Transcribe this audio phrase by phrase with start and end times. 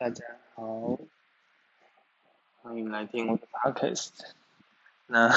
[0.00, 0.24] 大家
[0.54, 0.98] 好，
[2.62, 4.12] 欢迎来听我的 podcast。
[5.06, 5.28] 那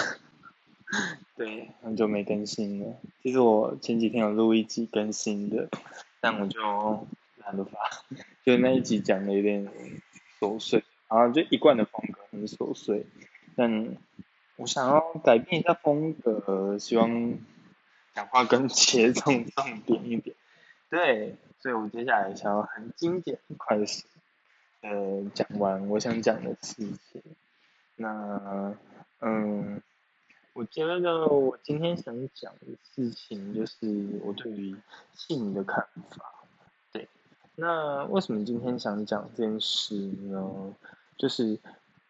[1.35, 5.67] 对很久没更新了，其实我前几天有录一集更新的，
[6.21, 6.61] 但我就
[7.43, 7.77] 懒得发，
[8.45, 9.69] 就那一集讲的有点
[10.39, 13.05] 琐碎，然后就一贯的风格很琐碎，
[13.57, 13.97] 但
[14.55, 17.37] 我想要改变一下风格，希望
[18.13, 20.33] 讲话更切中重点一点。
[20.89, 24.07] 对，所以我接下来想要很精简、快速。
[24.83, 27.23] 呃，讲完我想讲的事情，
[27.95, 28.75] 那
[29.21, 29.81] 嗯，
[30.51, 34.75] 我觉得我今天想讲的事情就是我对于
[35.13, 36.25] 性的看法。
[36.91, 37.07] 对，
[37.55, 40.75] 那为什么今天想讲这件事呢？
[41.17, 41.57] 就是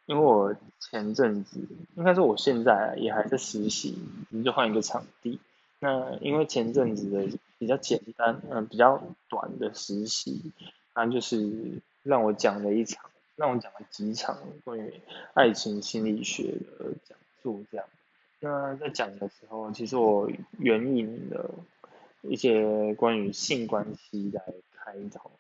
[0.08, 1.59] 因为我前阵子，
[1.94, 3.95] 应该说我现在也还在实习，
[4.31, 5.39] 我们就换一个场地。
[5.77, 8.99] 那因为前阵子的比较简单，嗯，比较
[9.30, 10.52] 短的实习，
[10.95, 11.80] 那就是。
[12.03, 14.94] 让我讲了一场，让我讲了几场关于
[15.34, 17.86] 爱情心理学的讲座，这样。
[18.39, 21.50] 那在讲的时候，其实我援引了
[22.22, 24.44] 一些关于性关系来
[24.75, 25.31] 开头，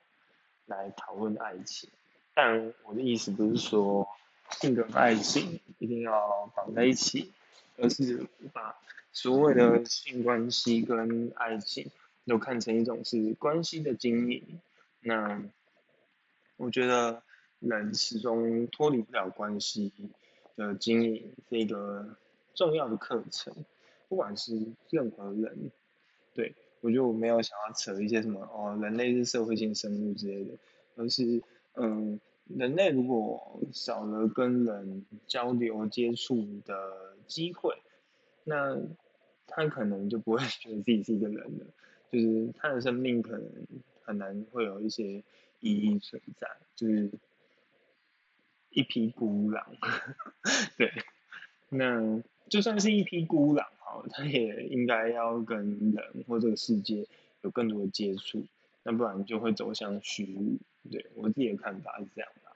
[0.65, 1.89] 来讨论爱情。
[2.33, 4.07] 但我的意思不是说
[4.51, 7.31] 性跟爱情一定要绑在一起，
[7.77, 8.75] 而是把
[9.11, 11.91] 所谓的性关系跟爱情
[12.25, 14.61] 都看成一种是关系的经营。
[15.01, 15.43] 那
[16.63, 17.21] 我觉得
[17.59, 19.91] 人始终脱离不了关系
[20.55, 22.15] 的经营这个
[22.55, 23.53] 重要的课程，
[24.07, 25.71] 不管是任何人，
[26.33, 30.53] 对我觉得我没有想要扯一些什么哦，人类是社会性生物之类的，
[30.95, 31.41] 而是
[31.73, 37.75] 嗯，人类如果少了跟人交流接触的机会，
[38.45, 38.79] 那
[39.47, 41.65] 他可能就不会 觉得自己是一个人了，
[42.09, 43.51] 就是他的生命可能
[44.03, 45.21] 很难会有一些。
[45.63, 47.09] 意义存在，就是
[48.69, 49.65] 一匹孤狼，
[50.77, 50.91] 对，
[51.69, 57.07] 那就算是一匹孤狼，好，他也应该要跟人或这个世界
[57.41, 58.45] 有更多的接触，
[58.83, 60.57] 那不然就会走向虚无。
[60.91, 62.51] 对我自己的看法是这样的，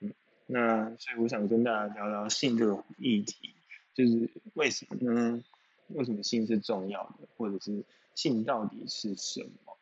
[0.00, 0.12] 嗯，
[0.46, 3.54] 那所以我想跟大家聊聊性这个议题，
[3.94, 5.42] 就是为什么呢？
[5.88, 7.82] 为什么性是重要的，或者是
[8.14, 9.76] 性到底是什么？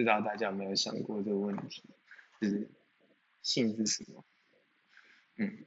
[0.00, 1.82] 不知道大家有没有想过这个问题，
[2.40, 2.70] 就是
[3.42, 4.24] 性是什么？
[5.36, 5.66] 嗯，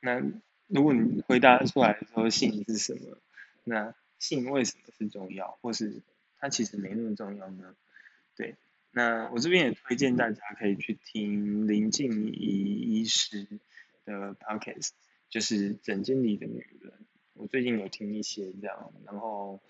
[0.00, 0.22] 那
[0.68, 3.18] 如果你回答出来说性是什么，
[3.62, 6.00] 那性为什么是重要，或是
[6.38, 7.76] 它其实没那么重要呢？
[8.34, 8.56] 对，
[8.90, 13.46] 那我这边也推荐大家可以去听林静怡医师
[14.06, 14.92] 的 podcast，
[15.28, 16.90] 就是《诊间里的女人》，
[17.34, 19.60] 我最近有听一些这样，然后，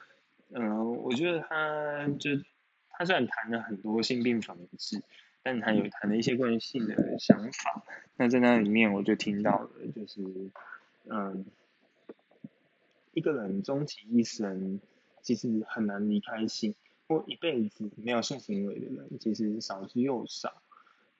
[0.51, 2.31] 嗯，我觉得他就。
[2.97, 5.03] 他虽然谈了很多性病防治，
[5.43, 7.85] 但他有谈了一些关于性的想法。
[8.17, 10.23] 那在那里面，我就听到了，就是，
[11.09, 11.45] 嗯，
[13.13, 14.81] 一个人终其一生，
[15.23, 16.75] 其实很难离开性，
[17.09, 20.63] 或一辈子没有性行为的人，其实少之又少。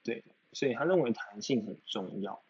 [0.05, 2.41] 对，所以他认为弹性很重要，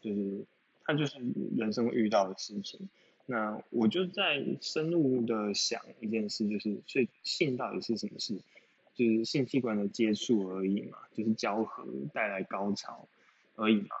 [0.00, 0.44] 就是
[0.84, 1.18] 他就是
[1.56, 2.88] 人生会遇到的事情。
[3.26, 8.40] 那我就在深入的想一件事，就是，所以性到底是什么事？
[8.98, 13.06] 就是性器官的接触而已嘛，就是交合带来高潮
[13.54, 13.94] 而已嘛，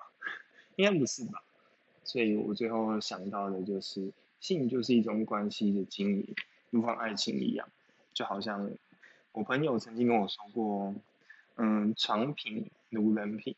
[0.74, 1.40] 应该不是吧？
[2.02, 4.10] 所以我最后想到的就是，
[4.40, 6.34] 性就是一种关系的经营，
[6.70, 7.68] 如同爱情一样，
[8.12, 8.68] 就好像
[9.30, 10.92] 我朋友曾经跟我说过，
[11.54, 13.54] 嗯，床品如人品，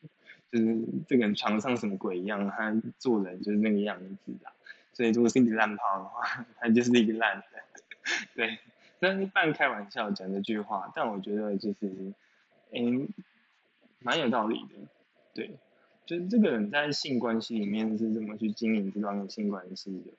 [0.51, 4.53] 就是这个人床上什么鬼一样，他做人就是那个样子的，
[4.93, 7.63] 所以如果是一个烂炮的话， 他就是一个烂人，
[8.35, 8.59] 对。
[9.01, 12.13] 但是半开玩笑讲这句话，但我觉得就是，
[12.71, 13.09] 嗯，
[13.97, 14.75] 蛮有道理的，
[15.33, 15.57] 对，
[16.05, 20.11] 就是这个人在性关系里面是怎么去经营这段性关系的，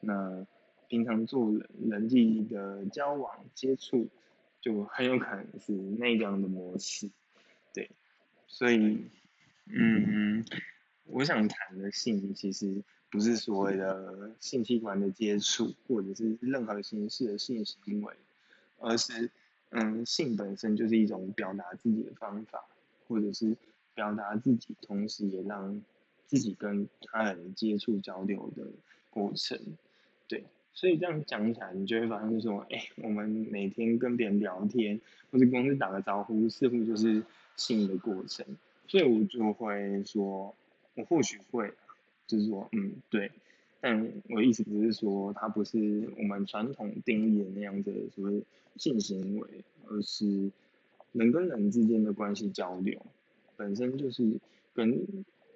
[0.00, 0.46] 那
[0.86, 4.06] 平常做人人际的交往接触，
[4.60, 7.08] 就很有可能是那样的模式，
[7.72, 7.90] 对，
[8.46, 9.00] 所以，
[9.64, 10.44] 嗯，
[11.06, 18.14] 我想谈的性其实不是所谓的性器官的接触，或者是任何形式的性行为。
[18.78, 19.30] 而是，
[19.70, 22.64] 嗯，性本身就是一种表达自己的方法，
[23.08, 23.56] 或者是
[23.94, 25.82] 表达自己，同时也让
[26.26, 28.64] 自己跟他人接触交流的
[29.10, 29.58] 过程，
[30.28, 30.44] 对。
[30.74, 35.00] 所以这样讲起来，你就会发现说，哎，我们每天跟别人聊天，
[35.30, 37.22] 或者公司打个招呼，似乎就是
[37.56, 38.44] 性的过程。
[38.86, 40.54] 所以我就会说，
[40.94, 41.72] 我或许会，
[42.26, 43.30] 就是说，嗯，对。
[43.80, 48.42] 但我意思只是说它不是我们传统定义的那样的所谓
[48.76, 49.48] 性行为，
[49.86, 50.50] 而是
[51.12, 53.00] 人跟人之间的关系交流，
[53.56, 54.40] 本身就是
[54.74, 55.06] 跟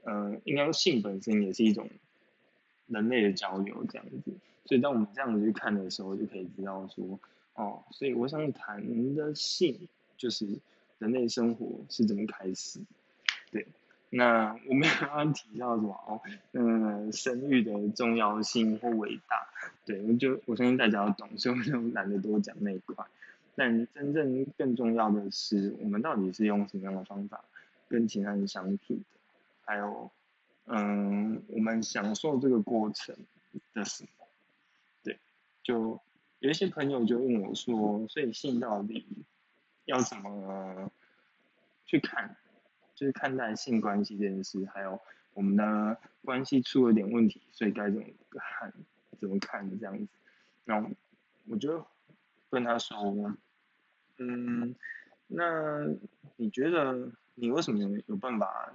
[0.04, 1.88] 呃，应该说性本身也是一种
[2.86, 4.32] 人类的交流这样子。
[4.64, 7.18] 所以当我们这样子去看的时候，就可以知道说，
[7.54, 10.46] 哦，所以我想谈的性就是
[10.98, 12.80] 人类生活是怎么开始，
[13.50, 13.66] 对。
[14.10, 16.20] 那我们 刚刚提到什么哦？
[16.52, 19.48] 嗯，生育的重要性或伟大，
[19.86, 23.06] 对，我就我相信大家要懂，所以我就懒得多讲那一块。
[23.54, 27.44] 但真正更重要的是，我们到底是用什么样的方法
[27.88, 29.02] 跟其他人相处的？
[29.64, 30.10] 还有，
[30.66, 33.14] 嗯，我们享受这个过程
[33.74, 34.08] 的什么？
[35.04, 35.18] 对，
[35.62, 36.00] 就
[36.38, 39.06] 有一些朋友就问我说，所以性到底
[39.84, 40.90] 要怎么
[41.86, 42.34] 去看？
[43.00, 45.00] 就是看待性关系这件事，还有
[45.32, 48.70] 我们的关系出了点问题，所以该怎么看？
[49.18, 50.06] 怎么看这样子？
[50.66, 50.90] 然后
[51.48, 51.82] 我就
[52.50, 53.34] 跟他说，
[54.18, 54.74] 嗯，
[55.28, 55.86] 那
[56.36, 58.70] 你觉得你为什么有有办法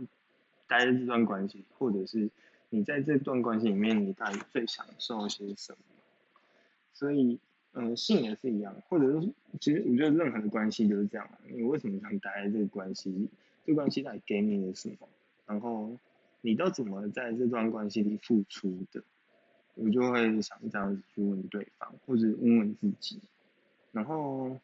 [0.66, 2.28] 待在这段关系，或者是
[2.72, 5.78] 你在这段关系里面，你到底最享受些什么？
[6.94, 7.40] 所以，
[7.74, 9.30] 嗯，性也是一样，或者是
[9.62, 13.30] 其实我觉得任何的关系都是这样，你为什么想待在这个关系？
[13.66, 15.08] 这关系带给你的什么？
[15.48, 15.98] 然后
[16.42, 19.04] 你都怎么在这段关系里付出的？
[19.74, 23.20] 我就会想这样子去问对方，或者问问自己。
[23.92, 24.58] 然后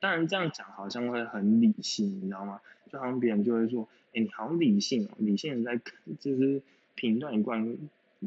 [0.00, 2.60] 当然这样讲好像会很理性，你知道吗？
[2.90, 5.82] 就好像别人就会说：“哎，你好理性哦，理性的在
[6.18, 6.62] 就是
[6.94, 7.78] 评断一段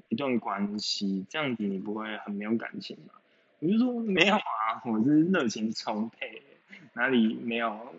[0.08, 3.14] 一段关系，这样子你不会很没有感情吗？”
[3.60, 6.42] 我就说没有啊，我是热情充沛，
[6.94, 7.94] 哪里没有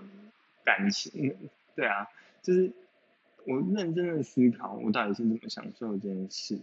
[0.65, 1.37] 感情？
[1.75, 2.07] 对啊，
[2.43, 2.73] 就是
[3.47, 6.59] 我认真的思考，我到底是怎么享受这件事。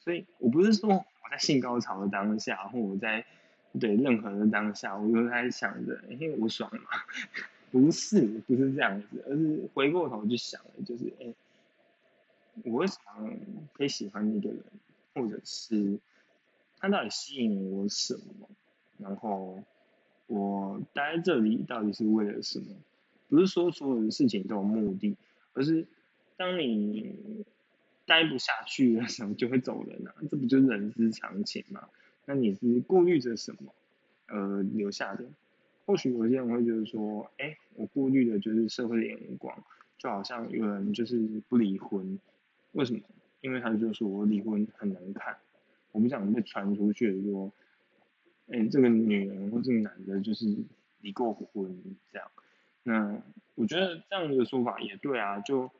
[0.00, 3.24] 所以我不是说我在性高潮的当下，或我在
[3.80, 6.90] 对任何的当下，我都在想着，因为我爽嘛。
[7.72, 11.34] 不是，不是这样子，而是回过头去想，就是哎，
[12.62, 13.28] 我为什么
[13.72, 14.62] 可以喜欢一个人，
[15.12, 15.98] 或者是
[16.78, 18.48] 他到底吸引我什么？
[18.98, 19.60] 然后
[20.28, 22.66] 我待在这里到底是为了什么？
[23.28, 25.16] 不是说所有的事情都有目的，
[25.52, 25.86] 而是
[26.36, 27.44] 当你
[28.06, 31.88] 待不下去的时候就会走人啊，这不就是人之常情吗？
[32.26, 33.74] 那你是顾虑着什么
[34.28, 35.24] 呃留下的？
[35.86, 39.62] 或许有些人会觉得说，哎，我顾虑的就是社会的眼光，
[39.98, 41.18] 就好像有人就是
[41.48, 42.18] 不离婚，
[42.72, 43.00] 为什么？
[43.42, 45.36] 因为他就说我离婚很难看，
[45.92, 47.52] 我不想被传出去说，
[48.48, 50.46] 哎，这个女人或这个男的就是
[51.02, 51.78] 离过婚
[52.10, 52.30] 这样。
[52.84, 53.20] 那
[53.56, 55.70] 我觉得这样的说法也对啊，就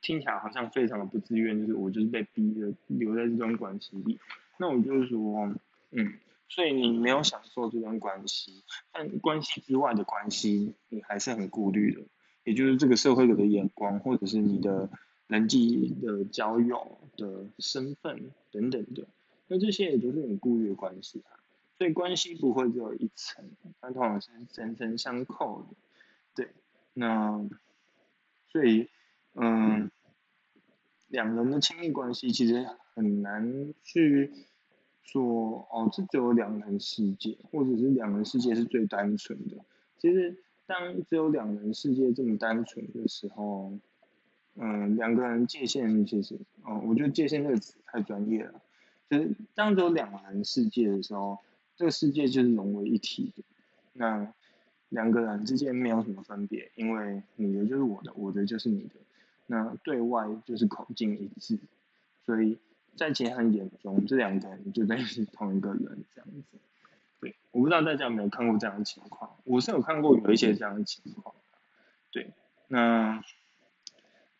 [0.00, 4.18] 听起来好像非常的不自愿，就是我就是被逼着留在这段关系里。
[4.58, 5.52] 那我就是说，
[5.90, 6.14] 嗯，
[6.48, 8.62] 所以你没有享受这段关系，
[8.92, 12.02] 但关系之外的关系你还是很顾虑的，
[12.44, 14.88] 也就是这个社会的眼光，或者是你的
[15.26, 19.08] 人际的交友的身份等等的，
[19.48, 21.36] 那这些也都是你顾虑的关系啊。
[21.76, 23.44] 所以关系不会只有一层，
[23.80, 25.76] 它通常是层层相扣的。
[26.34, 26.48] 对，
[26.94, 27.48] 那
[28.48, 28.88] 所以，
[29.34, 29.90] 嗯，
[31.08, 34.32] 两人的亲密关系其实很难去
[35.02, 39.56] 说哦，这只有两人世界，或者是两人世界是最单纯的。
[39.98, 40.36] 其实，
[40.66, 43.72] 当只有两人世界这么单纯的时候，
[44.56, 48.60] 嗯，两个人界限其实，哦，我觉得界限这个词太专业了。
[49.10, 51.38] 就是当只有两人世界的时候，
[51.76, 53.42] 这个世界就是融为一体的。
[53.92, 54.32] 那。
[54.94, 58.94] 两个人之间没有什么分别，因为你的就是我的，我的就是你的，
[59.46, 61.58] 那对外就是口径一致，
[62.24, 62.58] 所以
[62.94, 66.58] 在其他人眼中，这两个人就等于是同一个人这样子。
[67.20, 71.34] 对，我不知道大家有没有看过这样的情况，我是有看过有一些这样的情况。
[72.12, 72.30] 对，
[72.68, 73.20] 那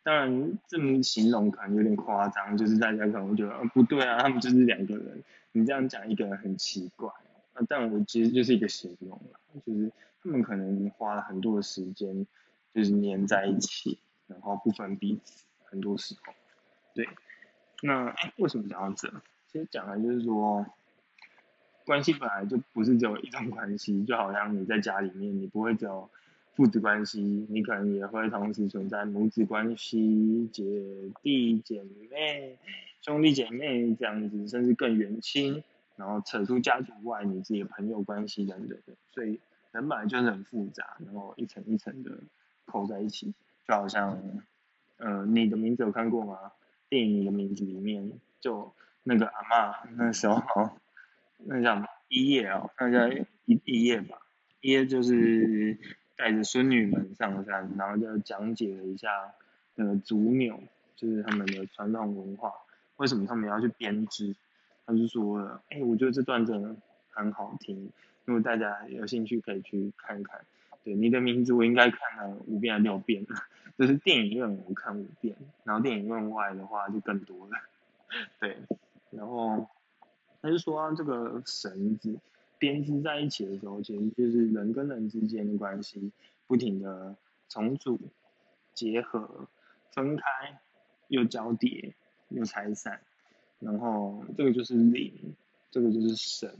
[0.03, 5.21] 当然这么形容可能有点夸张，就是大家可能会觉得，不对啊，他们就是两个人，
[5.51, 7.11] 你这样讲一个人很奇怪。
[7.55, 9.91] 那但我其实就是一个形容啦，就是
[10.25, 12.25] 他们可能花了很多的时间，
[12.73, 16.33] 就是黏在一起，然后不分彼此，很多时候，
[16.95, 17.07] 对。
[17.83, 19.07] 那为什么讲到这？
[19.51, 20.65] 其实讲的就是说，
[21.85, 26.09] 关系本来就不是只有一种关系，就好像你在家里面，你不会只有
[26.55, 30.63] 父子关系，你可能也会同时存在母子关系、姐
[31.21, 32.57] 弟姐妹、
[33.03, 35.63] 兄弟姐妹这样子，甚至更远亲。
[35.97, 38.77] 然后扯出家族外，你自己的朋友关系等等，
[39.13, 39.39] 所以
[39.75, 42.11] 人本来就是很复杂，然后一层一层的
[42.65, 43.33] 扣在一起，
[43.67, 44.17] 就好像，
[44.97, 46.53] 呃，你的名字有看过吗？
[46.87, 50.69] 电影《的名字》里面，就那个阿妈那时候，
[51.39, 53.07] 那叫一叶哦，那叫
[53.45, 54.17] 一一叶吧，
[54.61, 55.77] 一叶就是
[56.15, 59.09] 带着孙女们上山，然后就讲解了一下，
[59.75, 60.57] 那个足扭，
[60.95, 62.53] 就是他们的传统文化，
[62.95, 64.33] 为什么他们要去编织？
[64.85, 66.75] 他就说，哎，我觉得这段真的
[67.09, 67.91] 很好听，
[68.25, 70.45] 如果大家有兴趣可以去看看。
[70.83, 73.25] 对，你的名字我应该看了五遍还六遍，
[73.75, 77.57] 就是电影院我看五遍，然后电影院外的话就更多了。
[78.39, 78.55] 对，
[79.09, 79.67] 然后
[80.43, 82.19] 他就说这个绳子
[82.59, 86.11] 编织在一起的时候，其实就是人跟人之间的关系
[86.45, 87.15] 不停的
[87.49, 87.99] 重组、
[88.75, 89.47] 结合、
[89.91, 90.23] 分开，
[91.07, 91.95] 又交叠，
[92.29, 93.01] 又拆散，
[93.59, 95.33] 然后这个就是灵，
[95.71, 96.55] 这个就是神，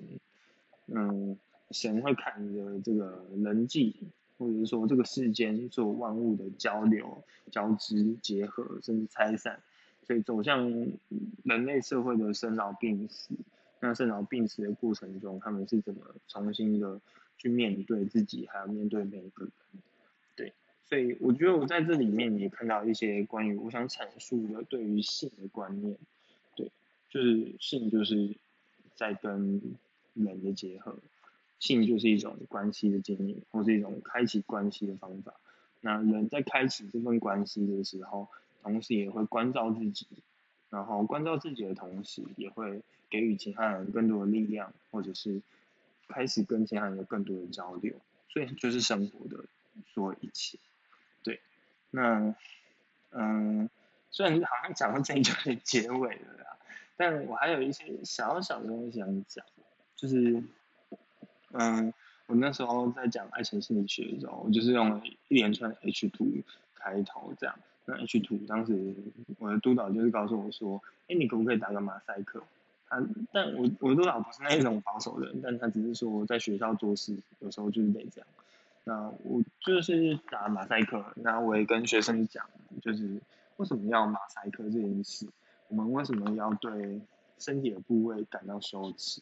[0.88, 1.38] 嗯。
[1.72, 3.96] 神会看着这个人际，
[4.38, 9.62] 或者是说这个世间做万物的交流、交织、结合，甚至拆散，
[10.04, 10.70] 所以走向
[11.44, 13.34] 人类社会的生老病死。
[13.82, 17.00] 那生老病死的过程中，他们是怎么重新的
[17.38, 19.54] 去面对自己，还要面对每一个人？
[20.36, 20.54] 对，
[20.86, 25.98] 所以我觉得我在这里面也看到一些关于我想阐述的对于性的观念。
[26.56, 26.72] 对，
[27.10, 28.36] 就是性就是
[28.96, 29.62] 在跟
[30.14, 30.98] 人的结合。
[31.66, 35.34] 性就是一种关系的经营，或是一种开启关系的方法。
[35.82, 38.28] 那人在开启这份关系的时候，
[38.62, 40.06] 同时也会关照自己，
[40.70, 45.42] 然后关照自己的同时，也会给予其他人更多的力量，或者是
[46.08, 47.96] 开始跟其他人有更多的交流。
[48.30, 49.44] 所以就是生活的
[49.88, 50.60] 所有一切。
[51.24, 51.42] 对，
[51.90, 52.36] 那
[53.10, 53.70] 嗯，
[54.12, 56.58] 虽然好像讲到这里就结尾了啦，
[56.96, 59.44] 但我还有一些小小的东西想讲，
[59.96, 60.44] 就是。
[61.58, 61.94] 嗯，
[62.28, 66.28] 我那时候在讲爱情心理学的时候，我就是用了一连串的 H 图
[66.74, 67.56] 开头这样。
[67.86, 68.94] 那 H 图当时
[69.40, 72.44] 我的督导就是告诉我说，哎，你可不可以打个马赛克？
[72.90, 78.28] 他，但我我的督导不是那种保守的人，但他只是说在学校做事有时候就是得这样。
[78.84, 82.46] 那我就是打马赛克，那我也跟学生讲，
[82.82, 83.22] 就是
[83.56, 85.26] 为什么要马赛克这件事，
[85.70, 87.00] 我们为什么要对
[87.40, 89.22] 身体的部位感到羞耻，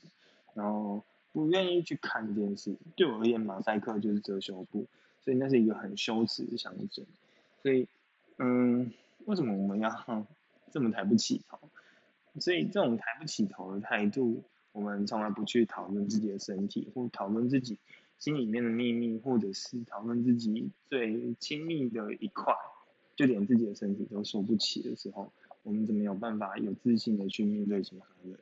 [0.55, 1.03] 然后。
[1.33, 4.85] 不愿意去看这件事，对我而言，马赛克就是遮羞布，
[5.19, 7.05] 所以那是一个很羞耻的象征。
[7.61, 7.87] 所以，
[8.37, 8.93] 嗯，
[9.25, 10.27] 为什么我们要
[10.71, 11.57] 这么抬不起头？
[12.39, 17.79] 所以这种抬不起头的态度，我们从来不去讨论自己的身体，或讨论自己
[18.19, 22.53] 心里面的秘密，或者是讨论自己最亲密的一块，
[23.15, 25.31] 就连自己的身体都说不起的时候，
[25.63, 28.37] 我们怎么有办法有自信的去面对其他人？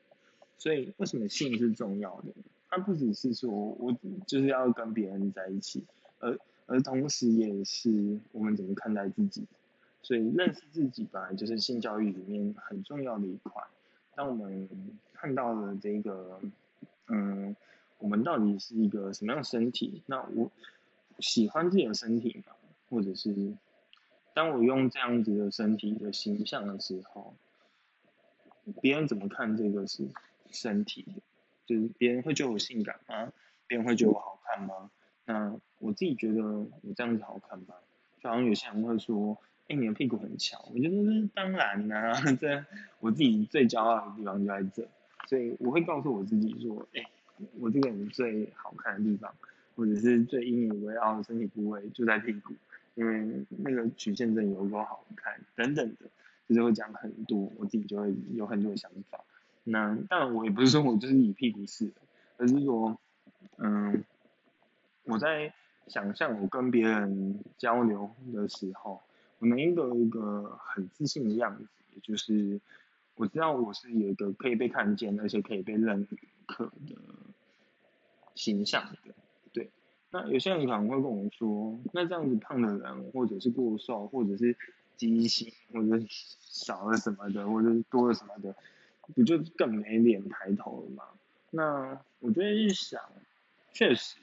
[0.57, 2.33] 所以，为什么性是重要的？
[2.71, 5.85] 它不只是说我就是要跟别人在一起，
[6.19, 9.45] 而而同时也是我们怎么看待自己。
[10.01, 13.61] 所以认识自己本来就是性教育里面很重要的一块。
[14.15, 14.67] 当我们
[15.13, 16.39] 看到了这个，
[17.07, 17.55] 嗯，
[17.99, 20.01] 我们到底是一个什么样的身体？
[20.07, 20.49] 那我
[21.19, 22.55] 喜欢自己的身体吗？
[22.89, 23.53] 或者是
[24.33, 27.33] 当我用这样子的身体的形象的时候，
[28.81, 30.07] 别人怎么看这个是
[30.49, 31.05] 身体？
[31.65, 33.31] 就是别人会觉得我性感吗？
[33.67, 34.91] 别人会觉得我好看吗？
[35.25, 37.75] 那我自己觉得我这样子好看吗？
[38.21, 39.37] 就好像有些人会说，
[39.67, 40.63] 哎，你的屁股很翘。
[40.73, 42.65] 我觉得当然啦， 这
[42.99, 44.87] 我自己最骄傲的地方就在这，
[45.27, 47.03] 所以我会告诉我自己说，哎，
[47.59, 49.33] 我这个人最好看的地方，
[49.75, 52.53] 或者是最引以为傲的身体部位就在屁股，
[52.95, 56.09] 因为那个曲线真有多好看，等等的，
[56.47, 59.23] 就是会讲很多，我自己就会有很多想法。
[59.63, 61.93] 那当然，我也不是说我就是以屁股式的，
[62.37, 62.99] 而是说，
[63.57, 64.03] 嗯，
[65.03, 65.53] 我在
[65.87, 69.01] 想象我跟别人交流的时候，
[69.39, 71.67] 我能一个一个很自信的样子，
[72.01, 72.59] 就是
[73.15, 76.07] 我知道我是有一个可以被看见，而且可以被认
[76.47, 76.95] 可的
[78.33, 79.13] 形象的。
[79.53, 79.69] 对，
[80.09, 84.57] 那有些人可能会跟我说，那这样子胖的人，或者是过瘦，或者是
[84.97, 86.03] 畸形，或者
[86.39, 88.55] 少了什么的，或者是多了什么的。
[89.15, 91.03] 不就更没脸抬头了吗？
[91.49, 93.01] 那我觉得一想，
[93.73, 94.17] 确实，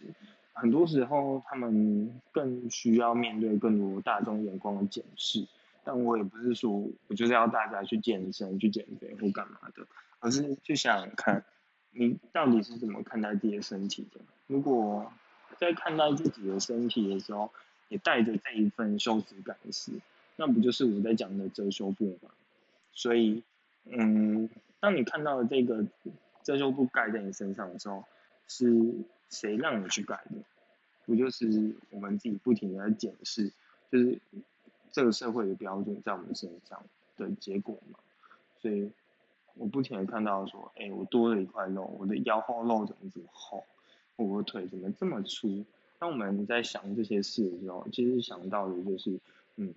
[0.54, 5.46] 很多时候他们更需要面对更多大众眼光的检视。
[5.84, 6.70] 但我也不是说
[7.06, 9.86] 我就是要大家去健身、去减肥或干嘛的，
[10.20, 11.44] 而是去想看，
[11.90, 14.20] 你到底是怎么看待自己的身体的？
[14.46, 15.12] 如果
[15.58, 17.50] 在看待自己的身体的时候，
[17.88, 19.92] 也带着这一份羞耻感时，
[20.36, 22.30] 那不就是我在讲的遮羞布吗？
[22.92, 23.42] 所以，
[23.84, 24.48] 嗯。
[24.80, 25.86] 当你看到这个
[26.42, 28.04] 遮羞布盖在你身上的时候，
[28.46, 28.94] 是
[29.28, 30.36] 谁让你去盖的？
[31.04, 33.50] 不就是我们自己不停的在检视，
[33.90, 34.18] 就是
[34.92, 36.84] 这个社会的标准在我们身上
[37.16, 37.98] 的结果嘛？
[38.60, 38.90] 所以
[39.54, 43.64] 我不停的看到说，哎，我多了一块肉，我的腰后肉怎么这么厚？
[44.16, 45.64] 我的腿怎么这么粗？
[45.98, 49.18] 当我们在想这些事的时候，其实想到的就是，
[49.56, 49.72] 嗯，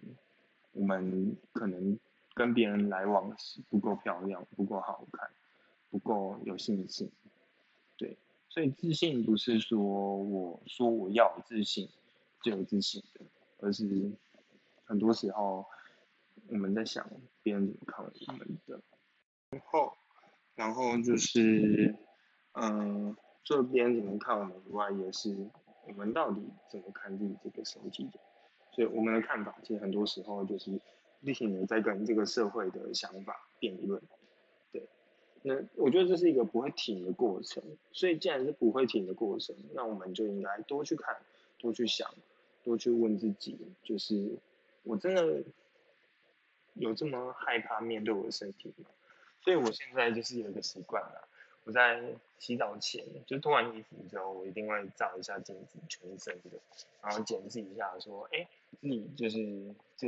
[0.74, 1.98] 我们可能
[2.34, 5.30] 跟别人来往是不够漂亮，不够好看，
[5.90, 7.12] 不够有信心，
[7.98, 8.18] 对，
[8.50, 11.90] 所以自信不是说我说我要自信
[12.42, 13.26] 就有自信的，
[13.60, 14.12] 而是
[14.86, 15.66] 很多时候
[16.48, 17.10] 我们在想
[17.44, 18.82] 别人怎么看我们的，
[19.52, 19.94] 然后，
[20.56, 21.96] 然后就是，
[22.54, 25.36] 嗯，除了别人怎么看我们以外，也是
[25.88, 28.20] 我们到底怎么看自己这个身体的。
[28.72, 30.80] 所以我们的看法，其实很多时候就是
[31.24, 34.02] 不停的在跟这个社会的想法辩论，
[34.72, 34.84] 对。
[35.44, 37.64] 那我觉得这是一个不会停的过程。
[37.92, 41.16] 所以既然是不会停的过程，那我们就应该多去看，
[41.58, 42.10] 多去想，
[42.64, 44.38] 多去问自己，就是
[44.84, 45.44] 我真的
[46.74, 48.90] 有这么害怕面对我的身体吗？
[49.44, 51.28] 所以我现在就是有一个习惯啦。
[51.64, 52.04] 我在
[52.40, 56.58] 洗澡前就脱完衣服之后，我一定会照一下镜子，全身的，
[57.04, 58.48] 然后检视一下，说，哎，
[58.80, 60.08] 你就是这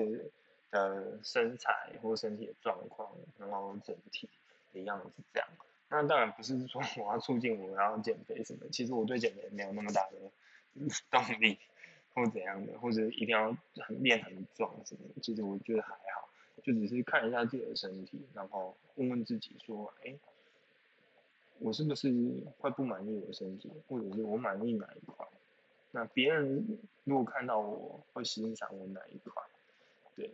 [0.73, 4.27] 呃身材或身体的状况，然后整体
[4.73, 5.47] 的样子这样。
[5.89, 10.17] 那当然不是说我要促进我要减肥什么，其实我对减肥没有那么大的
[11.09, 11.57] 动力，
[12.13, 16.29] 或怎样的，或者一定要很练很壮什么，其实我觉得还好，
[16.63, 20.13] 就只是看一下自己的身体，然后问问自己说，哎。
[21.59, 22.11] 我是不是
[22.59, 25.25] 会不满意我的身体，或者是我满意哪一块？
[25.91, 29.41] 那别人如果看到我会欣赏我哪一块？
[30.13, 30.33] 对，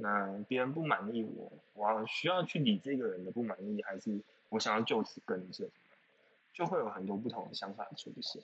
[0.00, 5.68] 那别人不满意我，我需要去理这个人的不满意，还是我想要就此更正？
[6.52, 8.42] 就会有很多不同的想法出现。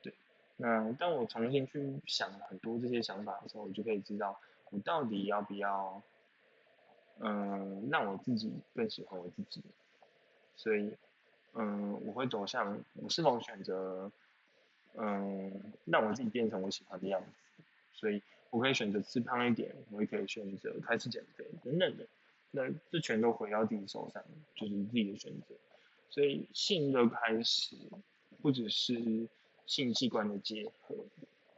[0.00, 0.14] 对，
[0.56, 4.40] 那当我重新去想很多这些想法的时候，我就可以知道
[4.70, 6.02] 我到底要不要，
[7.18, 9.62] 嗯，让我自己更喜欢我自己。
[10.56, 10.96] 所以。
[11.54, 14.10] 嗯，我会走向我是否选择，
[14.94, 15.52] 嗯，
[15.84, 22.06] 让我自己变成我喜欢的样子，所以我可以选择吃胖一点，我也可以选择开始减肥等等的，
[22.52, 24.22] 那这全都回到自己手上，
[24.54, 25.54] 就是自己的选择。
[26.10, 27.74] 所以性的开始
[28.40, 29.26] 不只是
[29.66, 30.94] 性器官的结合，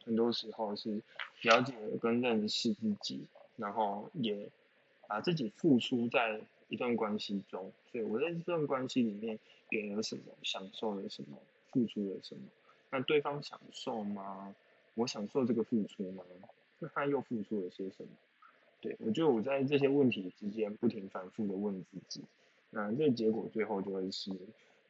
[0.05, 1.03] 很多时候是
[1.43, 4.49] 了解跟认识自己，然后也
[5.09, 6.41] 把自己付出在。
[6.69, 9.39] 一段关系中，所以我在这段关系里面
[9.69, 11.37] 给了什么，享受了什么，
[11.71, 12.41] 付出了什么？
[12.91, 14.57] 那对方享受吗？
[14.95, 16.25] 我享受这个付出吗？
[16.95, 18.09] 他又付出了些什么？
[18.81, 22.23] 对我觉得我在这些问题之间不停反复的问自己，
[22.71, 24.31] 那这个结果最后就会是，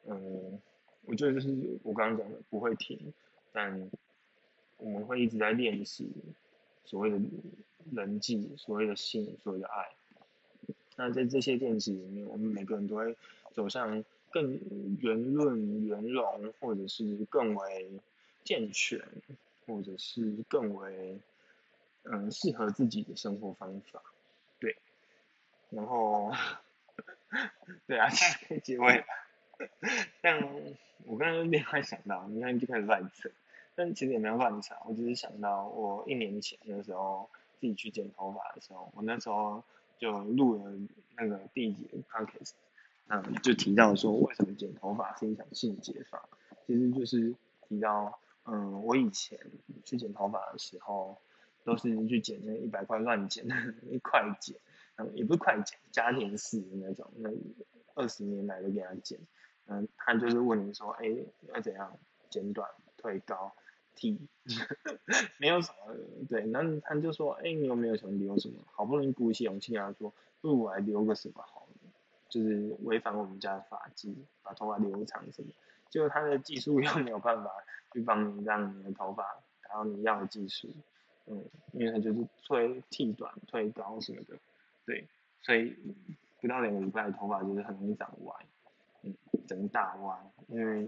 [0.05, 0.59] 嗯，
[1.05, 3.13] 我觉得就是我刚刚讲的不会停，
[3.53, 3.89] 但
[4.77, 6.09] 我们会一直在练习
[6.83, 7.17] 所谓的
[7.93, 9.85] 人际，所谓的性，所谓的爱。
[10.97, 13.15] 那在这些练习里面，我们每个人都会
[13.53, 14.59] 走向更
[14.99, 17.89] 圆润、圆融，或者是更为
[18.43, 18.99] 健全，
[19.65, 21.17] 或者是更为
[22.11, 24.01] 嗯适合自己的生活方法。
[24.59, 24.77] 对，
[25.69, 26.31] 然后
[27.87, 29.05] 对啊，现 在结尾了。
[30.21, 30.41] 但
[31.05, 33.29] 我刚刚另外想到，你看就开始乱扯，
[33.75, 39.63] 但其实也没有乱扯，我只是想到我一年前的时候自己去剪头发的时候，我那时候。
[39.97, 40.73] 就录了
[41.15, 42.51] 那个第一集 podcast，
[43.07, 46.21] 嗯，就提到说为什么剪头发是一场性解放，
[46.67, 49.39] 其实就是提到，嗯，我以前
[49.85, 51.17] 去剪头发的时候，
[51.65, 53.45] 都是去剪那一百块乱剪，
[53.89, 54.55] 一块剪，
[54.95, 57.29] 嗯，也不是快剪，家庭式的那种，那
[57.95, 59.19] 二十年来都给他剪，
[59.67, 61.05] 嗯，他就是问你说，哎，
[61.53, 61.99] 要怎样
[62.29, 63.53] 剪短、推高？
[63.97, 64.27] 剃，
[65.39, 65.95] 没有什么，
[66.29, 68.61] 对，那他就说，哎，你有没有想留什么？
[68.71, 71.89] 好不容易鼓起勇气跟他说，不如我来留个什么好呢？
[72.27, 75.49] 就是违反我们家的发髻，把头发留长什么？
[75.89, 77.49] 结果他的技术又没有办法
[77.93, 79.23] 去帮你让你的头发
[79.61, 80.75] 达到你要的技术，
[81.27, 84.37] 嗯，因为他就是推剃短、推高什么的，
[84.85, 85.07] 对，
[85.41, 85.75] 所以
[86.41, 88.33] 不到两个礼拜，头发就是很容易长歪，
[89.03, 89.13] 嗯，
[89.47, 90.87] 整个大歪，因为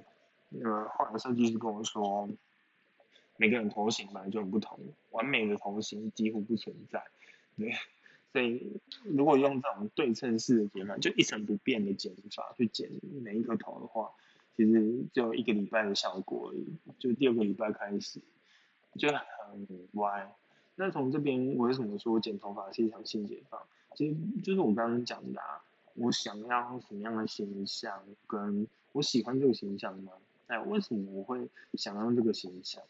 [0.49, 2.29] 那个，后来设计师跟我说。
[3.39, 4.79] 每个人头型本来就很不同，
[5.11, 7.03] 完美的头型几乎不存在，
[7.55, 7.71] 对，
[8.33, 12.89] 所以如果用这种对称式的剪法，就一成不变的剪法去剪
[13.21, 14.09] 每一颗头的话，
[14.55, 16.65] 其实就一个礼拜的效果而已，
[16.97, 18.19] 就第二个礼拜开始
[18.97, 20.35] 就很歪。
[20.75, 23.61] 那从这边我为什么说剪头发是一场性解放？
[23.95, 25.63] 其实就是我刚刚讲的，啊，
[25.95, 30.11] 我想要什么样的形象，跟我喜欢这个形象吗？
[30.47, 32.83] 哎，为什么我会想要这个形象？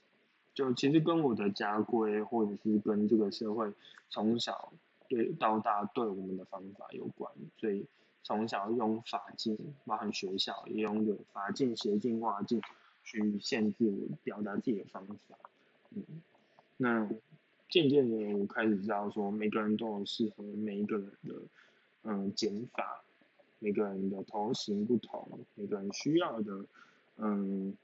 [0.53, 3.71] 就其实跟我的家规，或者是跟这个社会
[4.09, 4.73] 从小
[5.07, 7.85] 对到大对我们的方法有关，所以
[8.23, 12.61] 从小用法镜，包含学校也用的法镜、斜镜、画镜
[13.03, 13.93] 去限制
[14.23, 15.37] 表达自己的方法。
[16.77, 17.09] 那
[17.69, 21.35] 渐渐的我开始知道说，每个人都有适合每一个人的
[22.03, 23.03] 嗯减法，
[23.59, 26.65] 每个人的头型不同，每个人需要的
[27.17, 27.75] 嗯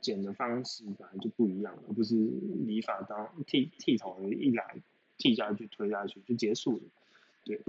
[0.00, 4.76] 剪的方式本来就不一样，而不是理发刀剃剃头一来
[5.16, 6.82] 剃下去推下去就结束了，
[7.44, 7.60] 对，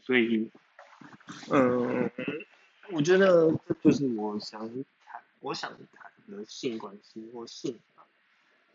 [0.00, 0.50] 所以
[1.50, 2.10] 嗯，
[2.92, 4.68] 我觉得这就是我想
[5.04, 7.78] 谈我想谈的性关系或性，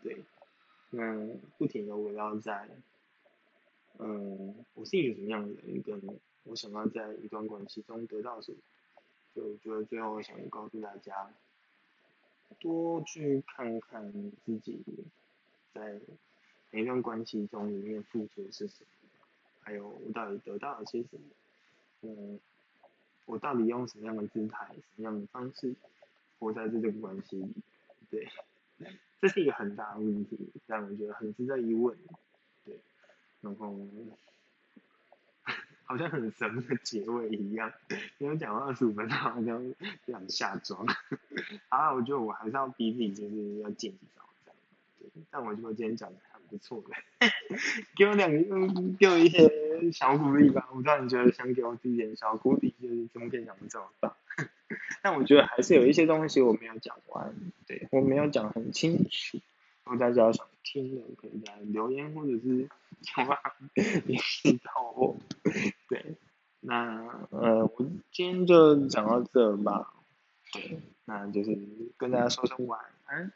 [0.06, 0.24] 对。
[0.90, 1.26] 那
[1.58, 2.68] 不停的围绕在，
[3.98, 6.00] 嗯，我是一个什么样的人，跟
[6.44, 8.58] 我想要在一段关系中得到什么，
[9.34, 11.28] 就我觉得最后想告诉大家，
[12.60, 14.12] 多去看看
[14.44, 14.80] 自己
[15.74, 16.00] 在
[16.70, 19.08] 每一段关系中里面付出的是什么，
[19.62, 21.24] 还有我到底得到了些什么，
[22.02, 22.38] 嗯，
[23.24, 25.74] 我到底用什么样的姿态、什么样的方式
[26.38, 27.52] 活在这段关系里，
[28.08, 28.28] 对。
[29.20, 31.96] 这是一个很大的问题，让我觉得很值得疑问，
[32.64, 32.78] 对，
[33.40, 33.76] 然后
[35.84, 37.72] 好像很神的结尾一样，
[38.18, 39.74] 因为讲了二十五分钟，好像
[40.06, 40.86] 想下妆，
[41.68, 44.58] 啊，我觉得我还是要逼自己，就是要减少这样，
[44.98, 46.90] 对，但我觉得今天讲的还不错的，
[47.96, 48.38] 给我两个，
[48.98, 54.14] 给我一些小鼓励吧，我突然觉得想给我自己点小鼓励，就是怎么可以讲这么棒。
[55.00, 57.32] 但我觉得还是有一些东西我没有讲完，
[57.66, 59.38] 对我没有讲很清楚。
[59.84, 62.68] 如果大家想听的，可以在留言或者是
[63.02, 63.38] 电话
[64.04, 65.16] 联系到我。
[65.88, 66.16] 对，
[66.60, 69.94] 那呃，我今天就讲到这吧。
[70.52, 71.56] 对，那就是
[71.96, 73.32] 跟大家说声晚安。